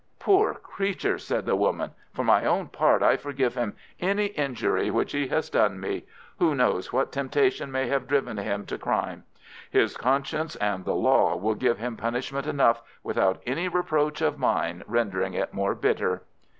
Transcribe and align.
"Poor 0.17 0.55
creature," 0.55 1.19
said 1.19 1.45
the 1.45 1.55
woman. 1.55 1.91
"For 2.11 2.23
my 2.25 2.43
own 2.43 2.69
part, 2.69 3.03
I 3.03 3.17
forgive 3.17 3.53
him 3.53 3.75
any 3.99 4.25
injury 4.25 4.89
which 4.89 5.11
he 5.11 5.27
has 5.27 5.47
done 5.51 5.79
me. 5.79 6.05
Who 6.39 6.55
knows 6.55 6.91
what 6.91 7.11
temptation 7.11 7.71
may 7.71 7.87
have 7.87 8.07
driven 8.07 8.37
him 8.37 8.65
to 8.65 8.79
crime? 8.79 9.25
His 9.69 9.95
conscience 9.95 10.55
and 10.55 10.85
the 10.85 10.95
law 10.95 11.35
will 11.35 11.53
give 11.53 11.77
him 11.77 11.97
punishment 11.97 12.47
enough 12.47 12.81
without 13.03 13.43
any 13.45 13.67
reproach 13.67 14.21
of 14.21 14.39
mine 14.39 14.83
rendering 14.87 15.35
it 15.35 15.53
more 15.53 15.75
bitter." 15.75 16.23